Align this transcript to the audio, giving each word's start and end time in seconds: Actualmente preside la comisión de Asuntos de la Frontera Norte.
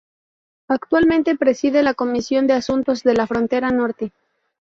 Actualmente 0.67 1.37
preside 1.37 1.83
la 1.83 1.93
comisión 1.93 2.47
de 2.47 2.53
Asuntos 2.53 3.03
de 3.03 3.13
la 3.13 3.27
Frontera 3.27 3.69
Norte. 3.69 4.11